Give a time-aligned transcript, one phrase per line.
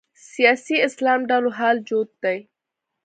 [0.33, 2.37] سیاسي اسلام ډلو حال جوت دی